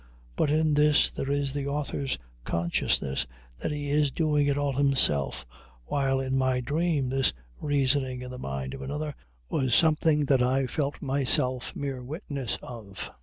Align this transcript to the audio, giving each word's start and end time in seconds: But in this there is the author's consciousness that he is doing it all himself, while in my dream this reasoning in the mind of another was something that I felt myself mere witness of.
But 0.35 0.49
in 0.49 0.73
this 0.73 1.11
there 1.11 1.29
is 1.29 1.53
the 1.53 1.67
author's 1.67 2.17
consciousness 2.43 3.27
that 3.59 3.71
he 3.71 3.91
is 3.91 4.09
doing 4.09 4.47
it 4.47 4.57
all 4.57 4.73
himself, 4.73 5.45
while 5.85 6.19
in 6.19 6.35
my 6.39 6.59
dream 6.59 7.09
this 7.11 7.33
reasoning 7.59 8.23
in 8.23 8.31
the 8.31 8.39
mind 8.39 8.73
of 8.73 8.81
another 8.81 9.13
was 9.47 9.75
something 9.75 10.25
that 10.25 10.41
I 10.41 10.65
felt 10.65 10.99
myself 11.03 11.75
mere 11.75 12.01
witness 12.01 12.57
of. 12.63 13.11